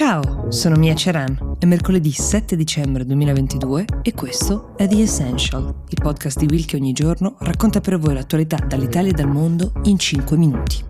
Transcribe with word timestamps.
Ciao, 0.00 0.50
sono 0.50 0.76
Mia 0.76 0.94
Ceran. 0.94 1.56
È 1.58 1.66
mercoledì 1.66 2.10
7 2.10 2.56
dicembre 2.56 3.04
2022 3.04 3.84
e 4.00 4.14
questo 4.14 4.72
è 4.78 4.88
The 4.88 5.02
Essential, 5.02 5.74
il 5.88 5.98
podcast 6.00 6.38
di 6.38 6.46
Will 6.48 6.64
che 6.64 6.76
ogni 6.76 6.92
giorno 6.92 7.36
racconta 7.40 7.82
per 7.82 7.98
voi 7.98 8.14
l'attualità 8.14 8.56
dall'Italia 8.66 9.10
e 9.10 9.14
dal 9.14 9.28
mondo 9.28 9.72
in 9.82 9.98
5 9.98 10.38
minuti. 10.38 10.89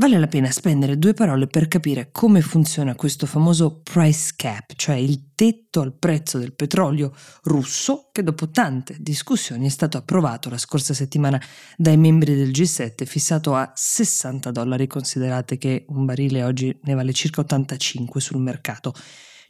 Vale 0.00 0.18
la 0.18 0.28
pena 0.28 0.50
spendere 0.50 0.96
due 0.96 1.12
parole 1.12 1.46
per 1.46 1.68
capire 1.68 2.08
come 2.10 2.40
funziona 2.40 2.94
questo 2.94 3.26
famoso 3.26 3.82
price 3.82 4.32
cap, 4.34 4.72
cioè 4.74 4.94
il 4.94 5.32
tetto 5.34 5.82
al 5.82 5.92
prezzo 5.92 6.38
del 6.38 6.54
petrolio 6.54 7.14
russo 7.42 8.08
che 8.10 8.22
dopo 8.22 8.48
tante 8.48 8.96
discussioni 8.98 9.66
è 9.66 9.68
stato 9.68 9.98
approvato 9.98 10.48
la 10.48 10.56
scorsa 10.56 10.94
settimana 10.94 11.38
dai 11.76 11.98
membri 11.98 12.34
del 12.34 12.48
G7 12.48 13.04
fissato 13.04 13.54
a 13.54 13.70
60 13.74 14.50
dollari, 14.50 14.86
considerate 14.86 15.58
che 15.58 15.84
un 15.88 16.06
barile 16.06 16.44
oggi 16.44 16.74
ne 16.84 16.94
vale 16.94 17.12
circa 17.12 17.42
85 17.42 18.22
sul 18.22 18.40
mercato. 18.40 18.94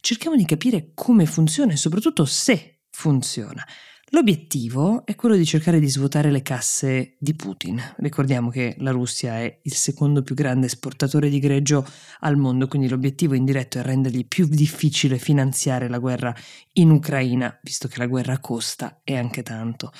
Cerchiamo 0.00 0.34
di 0.34 0.46
capire 0.46 0.90
come 0.94 1.26
funziona 1.26 1.74
e 1.74 1.76
soprattutto 1.76 2.24
se 2.24 2.80
funziona. 2.90 3.64
L'obiettivo 4.12 5.06
è 5.06 5.14
quello 5.14 5.36
di 5.36 5.44
cercare 5.44 5.78
di 5.78 5.88
svuotare 5.88 6.32
le 6.32 6.42
casse 6.42 7.14
di 7.20 7.32
Putin. 7.34 7.80
Ricordiamo 7.98 8.50
che 8.50 8.74
la 8.78 8.90
Russia 8.90 9.38
è 9.38 9.60
il 9.62 9.72
secondo 9.72 10.24
più 10.24 10.34
grande 10.34 10.66
esportatore 10.66 11.28
di 11.28 11.38
greggio 11.38 11.86
al 12.20 12.36
mondo, 12.36 12.66
quindi 12.66 12.88
l'obiettivo 12.88 13.34
indiretto 13.34 13.78
è 13.78 13.82
rendergli 13.82 14.26
più 14.26 14.48
difficile 14.48 15.16
finanziare 15.16 15.88
la 15.88 15.98
guerra 15.98 16.34
in 16.72 16.90
Ucraina, 16.90 17.56
visto 17.62 17.86
che 17.86 17.98
la 17.98 18.08
guerra 18.08 18.40
costa 18.40 19.00
e 19.04 19.16
anche 19.16 19.44
tanto. 19.44 19.92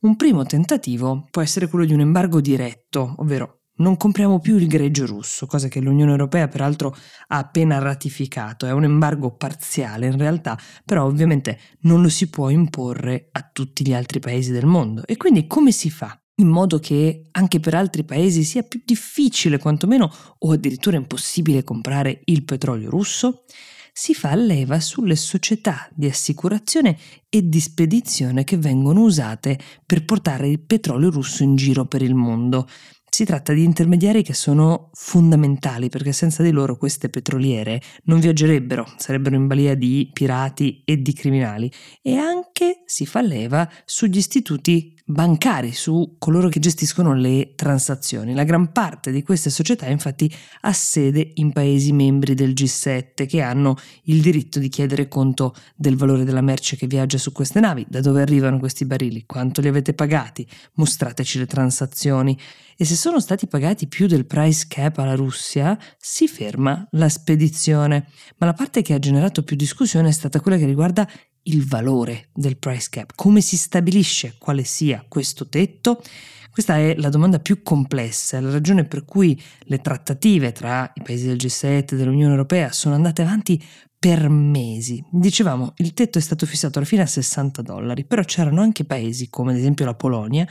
Un 0.00 0.16
primo 0.16 0.44
tentativo 0.44 1.26
può 1.30 1.40
essere 1.40 1.66
quello 1.66 1.86
di 1.86 1.94
un 1.94 2.00
embargo 2.00 2.42
diretto, 2.42 3.14
ovvero 3.16 3.63
non 3.76 3.96
compriamo 3.96 4.38
più 4.38 4.56
il 4.56 4.66
greggio 4.66 5.06
russo, 5.06 5.46
cosa 5.46 5.68
che 5.68 5.80
l'Unione 5.80 6.10
Europea 6.10 6.48
peraltro 6.48 6.94
ha 7.28 7.38
appena 7.38 7.78
ratificato. 7.78 8.66
È 8.66 8.72
un 8.72 8.84
embargo 8.84 9.34
parziale 9.34 10.06
in 10.06 10.16
realtà, 10.16 10.58
però 10.84 11.04
ovviamente 11.04 11.58
non 11.80 12.02
lo 12.02 12.08
si 12.08 12.28
può 12.28 12.50
imporre 12.50 13.28
a 13.32 13.48
tutti 13.52 13.84
gli 13.86 13.92
altri 13.94 14.20
paesi 14.20 14.52
del 14.52 14.66
mondo. 14.66 15.02
E 15.06 15.16
quindi 15.16 15.46
come 15.46 15.72
si 15.72 15.90
fa? 15.90 16.18
in 16.38 16.48
modo 16.48 16.80
che 16.80 17.28
anche 17.30 17.60
per 17.60 17.74
altri 17.74 18.04
paesi 18.04 18.42
sia 18.42 18.62
più 18.62 18.82
difficile 18.84 19.58
quantomeno 19.58 20.12
o 20.38 20.50
addirittura 20.50 20.96
impossibile 20.96 21.62
comprare 21.62 22.22
il 22.24 22.44
petrolio 22.44 22.90
russo? 22.90 23.44
Si 23.92 24.14
fa 24.14 24.34
leva 24.34 24.80
sulle 24.80 25.14
società 25.14 25.88
di 25.94 26.06
assicurazione 26.06 26.98
e 27.28 27.48
di 27.48 27.60
spedizione 27.60 28.42
che 28.42 28.56
vengono 28.56 29.02
usate 29.02 29.56
per 29.86 30.04
portare 30.04 30.48
il 30.48 30.58
petrolio 30.58 31.10
russo 31.10 31.44
in 31.44 31.54
giro 31.54 31.84
per 31.84 32.02
il 32.02 32.16
mondo. 32.16 32.66
Si 33.14 33.24
tratta 33.24 33.52
di 33.52 33.62
intermediari 33.62 34.24
che 34.24 34.34
sono 34.34 34.90
fondamentali 34.92 35.88
perché 35.88 36.10
senza 36.10 36.42
di 36.42 36.50
loro 36.50 36.76
queste 36.76 37.08
petroliere 37.08 37.80
non 38.06 38.18
viaggerebbero, 38.18 38.92
sarebbero 38.96 39.36
in 39.36 39.46
balia 39.46 39.76
di 39.76 40.10
pirati 40.12 40.82
e 40.84 41.00
di 41.00 41.12
criminali. 41.12 41.70
E 42.02 42.16
anche 42.16 42.82
si 42.86 43.06
fa 43.06 43.22
leva 43.22 43.70
sugli 43.84 44.16
istituti 44.16 44.93
bancari, 45.06 45.72
su 45.72 46.16
coloro 46.18 46.48
che 46.48 46.60
gestiscono 46.60 47.12
le 47.12 47.52
transazioni. 47.54 48.32
La 48.32 48.44
gran 48.44 48.72
parte 48.72 49.12
di 49.12 49.22
queste 49.22 49.50
società 49.50 49.86
infatti 49.86 50.32
ha 50.62 50.72
sede 50.72 51.32
in 51.34 51.52
paesi 51.52 51.92
membri 51.92 52.34
del 52.34 52.52
G7 52.52 53.26
che 53.26 53.42
hanno 53.42 53.76
il 54.04 54.22
diritto 54.22 54.58
di 54.58 54.68
chiedere 54.68 55.06
conto 55.06 55.54
del 55.76 55.96
valore 55.96 56.24
della 56.24 56.40
merce 56.40 56.76
che 56.76 56.86
viaggia 56.86 57.18
su 57.18 57.32
queste 57.32 57.60
navi, 57.60 57.84
da 57.88 58.00
dove 58.00 58.22
arrivano 58.22 58.58
questi 58.58 58.86
barili, 58.86 59.24
quanto 59.26 59.60
li 59.60 59.68
avete 59.68 59.92
pagati, 59.92 60.46
mostrateci 60.74 61.38
le 61.38 61.46
transazioni 61.46 62.38
e 62.76 62.84
se 62.84 62.96
sono 62.96 63.20
stati 63.20 63.46
pagati 63.46 63.86
più 63.86 64.06
del 64.06 64.26
price 64.26 64.64
cap 64.68 64.98
alla 64.98 65.14
Russia, 65.14 65.78
si 65.98 66.26
ferma 66.26 66.86
la 66.92 67.08
spedizione. 67.08 68.08
Ma 68.38 68.46
la 68.46 68.52
parte 68.52 68.82
che 68.82 68.94
ha 68.94 68.98
generato 68.98 69.42
più 69.42 69.54
discussione 69.54 70.08
è 70.08 70.12
stata 70.12 70.40
quella 70.40 70.56
che 70.56 70.66
riguarda 70.66 71.08
il 71.44 71.66
valore 71.66 72.28
del 72.34 72.56
price 72.56 72.88
cap, 72.90 73.12
come 73.14 73.40
si 73.40 73.56
stabilisce 73.56 74.36
quale 74.38 74.64
sia 74.64 75.04
questo 75.08 75.48
tetto. 75.48 76.02
Questa 76.50 76.76
è 76.76 76.94
la 76.96 77.08
domanda 77.08 77.40
più 77.40 77.62
complessa, 77.62 78.40
la 78.40 78.50
ragione 78.50 78.84
per 78.84 79.04
cui 79.04 79.40
le 79.64 79.80
trattative 79.80 80.52
tra 80.52 80.90
i 80.94 81.02
paesi 81.02 81.26
del 81.26 81.36
G7 81.36 81.66
e 81.66 81.96
dell'Unione 81.96 82.30
Europea 82.30 82.70
sono 82.70 82.94
andate 82.94 83.22
avanti 83.22 83.62
per 83.98 84.28
mesi. 84.28 85.04
Dicevamo, 85.10 85.72
il 85.78 85.94
tetto 85.94 86.18
è 86.18 86.20
stato 86.20 86.46
fissato 86.46 86.78
alla 86.78 86.86
fine 86.86 87.02
a 87.02 87.06
60 87.06 87.62
dollari, 87.62 88.04
però 88.04 88.22
c'erano 88.22 88.60
anche 88.60 88.84
paesi 88.84 89.28
come 89.30 89.52
ad 89.52 89.58
esempio 89.58 89.84
la 89.84 89.94
Polonia 89.94 90.46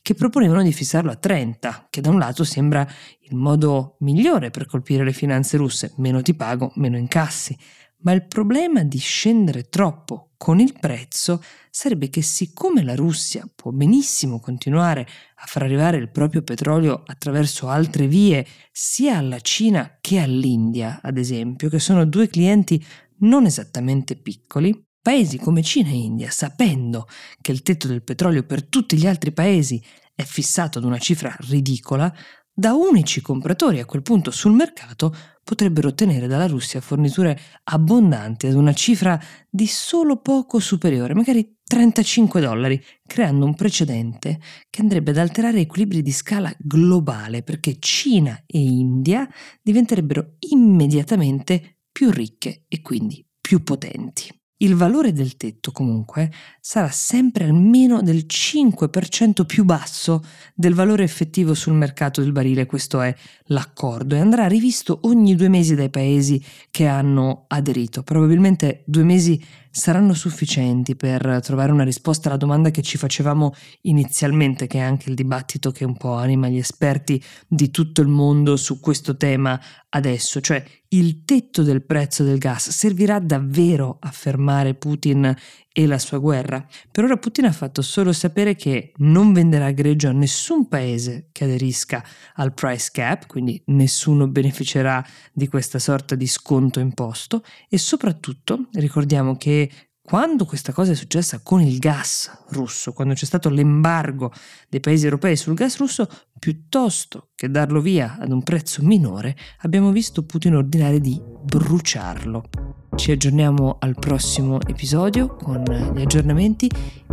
che 0.00 0.14
proponevano 0.14 0.62
di 0.62 0.72
fissarlo 0.72 1.10
a 1.10 1.16
30, 1.16 1.88
che 1.90 2.00
da 2.00 2.10
un 2.10 2.18
lato 2.18 2.42
sembra 2.44 2.86
il 3.20 3.36
modo 3.36 3.96
migliore 4.00 4.50
per 4.50 4.66
colpire 4.66 5.04
le 5.04 5.12
finanze 5.12 5.56
russe, 5.56 5.92
meno 5.96 6.22
ti 6.22 6.34
pago, 6.34 6.72
meno 6.76 6.96
incassi. 6.96 7.56
Ma 8.02 8.12
il 8.12 8.26
problema 8.26 8.82
di 8.82 8.98
scendere 8.98 9.68
troppo 9.68 10.32
con 10.36 10.58
il 10.58 10.74
prezzo 10.78 11.42
sarebbe 11.70 12.10
che 12.10 12.20
siccome 12.20 12.82
la 12.82 12.96
Russia 12.96 13.48
può 13.54 13.70
benissimo 13.70 14.40
continuare 14.40 15.02
a 15.36 15.46
far 15.46 15.62
arrivare 15.62 15.98
il 15.98 16.10
proprio 16.10 16.42
petrolio 16.42 17.02
attraverso 17.06 17.68
altre 17.68 18.08
vie, 18.08 18.44
sia 18.72 19.18
alla 19.18 19.40
Cina 19.40 19.98
che 20.00 20.18
all'India, 20.18 21.00
ad 21.00 21.16
esempio, 21.16 21.68
che 21.68 21.78
sono 21.78 22.04
due 22.04 22.28
clienti 22.28 22.84
non 23.18 23.46
esattamente 23.46 24.16
piccoli, 24.16 24.84
paesi 25.00 25.38
come 25.38 25.62
Cina 25.62 25.90
e 25.90 25.96
India, 25.96 26.30
sapendo 26.30 27.06
che 27.40 27.52
il 27.52 27.62
tetto 27.62 27.86
del 27.86 28.02
petrolio 28.02 28.44
per 28.44 28.64
tutti 28.64 28.96
gli 28.96 29.06
altri 29.06 29.32
paesi 29.32 29.82
è 30.14 30.22
fissato 30.22 30.78
ad 30.78 30.84
una 30.84 30.98
cifra 30.98 31.34
ridicola, 31.40 32.12
da 32.54 32.74
unici 32.74 33.20
compratori 33.20 33.80
a 33.80 33.86
quel 33.86 34.02
punto 34.02 34.30
sul 34.30 34.52
mercato 34.52 35.14
potrebbero 35.44 35.88
ottenere 35.88 36.26
dalla 36.26 36.46
Russia 36.46 36.80
forniture 36.80 37.38
abbondanti 37.64 38.46
ad 38.46 38.54
una 38.54 38.72
cifra 38.72 39.20
di 39.48 39.66
solo 39.66 40.20
poco 40.20 40.58
superiore, 40.58 41.14
magari 41.14 41.56
35 41.64 42.40
dollari, 42.40 42.82
creando 43.06 43.44
un 43.44 43.54
precedente 43.54 44.40
che 44.68 44.80
andrebbe 44.82 45.10
ad 45.10 45.18
alterare 45.18 45.60
equilibri 45.60 46.02
di 46.02 46.12
scala 46.12 46.52
globale 46.58 47.42
perché 47.42 47.76
Cina 47.78 48.42
e 48.46 48.58
India 48.58 49.28
diventerebbero 49.62 50.36
immediatamente 50.50 51.78
più 51.90 52.10
ricche 52.10 52.64
e 52.68 52.80
quindi 52.80 53.24
più 53.40 53.62
potenti. 53.62 54.41
Il 54.62 54.76
valore 54.76 55.12
del 55.12 55.36
tetto 55.36 55.72
comunque 55.72 56.30
sarà 56.60 56.88
sempre 56.88 57.44
almeno 57.44 58.00
del 58.00 58.26
5% 58.28 59.44
più 59.44 59.64
basso 59.64 60.22
del 60.54 60.72
valore 60.72 61.02
effettivo 61.02 61.52
sul 61.52 61.72
mercato 61.72 62.20
del 62.20 62.30
barile, 62.30 62.66
questo 62.66 63.00
è 63.00 63.12
l'accordo, 63.46 64.14
e 64.14 64.20
andrà 64.20 64.46
rivisto 64.46 65.00
ogni 65.02 65.34
due 65.34 65.48
mesi 65.48 65.74
dai 65.74 65.90
paesi 65.90 66.40
che 66.70 66.86
hanno 66.86 67.46
aderito. 67.48 68.04
Probabilmente 68.04 68.84
due 68.86 69.02
mesi 69.02 69.44
saranno 69.72 70.12
sufficienti 70.12 70.94
per 70.94 71.40
trovare 71.42 71.72
una 71.72 71.82
risposta 71.82 72.28
alla 72.28 72.36
domanda 72.36 72.70
che 72.70 72.82
ci 72.82 72.98
facevamo 72.98 73.54
inizialmente, 73.82 74.66
che 74.66 74.78
è 74.78 74.82
anche 74.82 75.08
il 75.08 75.14
dibattito 75.14 75.72
che 75.72 75.86
un 75.86 75.96
po' 75.96 76.12
anima 76.12 76.48
gli 76.48 76.58
esperti 76.58 77.20
di 77.48 77.70
tutto 77.70 78.02
il 78.02 78.08
mondo 78.08 78.56
su 78.56 78.80
questo 78.80 79.16
tema 79.16 79.58
adesso, 79.88 80.40
cioè 80.40 80.62
il 80.88 81.24
tetto 81.24 81.62
del 81.62 81.82
prezzo 81.82 82.22
del 82.22 82.38
gas 82.38 82.68
servirà 82.68 83.18
davvero 83.18 83.96
a 83.98 84.10
fermare 84.10 84.74
Putin 84.74 85.34
e 85.72 85.86
la 85.86 85.98
sua 85.98 86.18
guerra? 86.18 86.66
Per 86.90 87.04
ora 87.04 87.16
Putin 87.16 87.46
ha 87.46 87.52
fatto 87.52 87.82
solo 87.82 88.12
sapere 88.12 88.54
che 88.54 88.92
non 88.98 89.32
venderà 89.32 89.70
greggio 89.72 90.08
a 90.08 90.12
nessun 90.12 90.68
paese 90.68 91.28
che 91.32 91.44
aderisca 91.44 92.04
al 92.34 92.54
price 92.54 92.90
cap, 92.92 93.26
quindi 93.26 93.62
nessuno 93.66 94.28
beneficerà 94.28 95.04
di 95.32 95.48
questa 95.48 95.78
sorta 95.78 96.14
di 96.14 96.26
sconto 96.26 96.80
imposto 96.80 97.42
e 97.68 97.78
soprattutto 97.78 98.68
ricordiamo 98.72 99.36
che 99.36 99.70
quando 100.04 100.44
questa 100.46 100.72
cosa 100.72 100.92
è 100.92 100.94
successa 100.96 101.40
con 101.42 101.60
il 101.60 101.78
gas 101.78 102.44
russo, 102.50 102.92
quando 102.92 103.14
c'è 103.14 103.24
stato 103.24 103.48
l'embargo 103.48 104.32
dei 104.68 104.80
paesi 104.80 105.04
europei 105.04 105.36
sul 105.36 105.54
gas 105.54 105.78
russo, 105.78 106.08
piuttosto 106.38 107.28
che 107.36 107.48
darlo 107.48 107.80
via 107.80 108.18
ad 108.18 108.32
un 108.32 108.42
prezzo 108.42 108.82
minore, 108.82 109.36
abbiamo 109.60 109.92
visto 109.92 110.24
Putin 110.24 110.56
ordinare 110.56 111.00
di 111.00 111.20
bruciarlo. 111.44 112.61
Ci 112.94 113.10
aggiorniamo 113.10 113.76
al 113.80 113.94
prossimo 113.98 114.60
episodio 114.60 115.34
con 115.34 115.62
gli 115.62 116.00
aggiornamenti. 116.00 116.70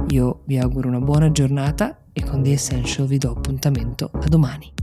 Io 0.10 0.42
vi 0.46 0.58
auguro 0.58 0.88
una 0.88 1.00
buona 1.00 1.32
giornata 1.32 2.06
e 2.14 2.24
con 2.24 2.44
The 2.44 2.52
Essential 2.52 3.08
vi 3.08 3.18
do 3.18 3.32
appuntamento 3.32 4.12
a 4.14 4.28
domani. 4.28 4.79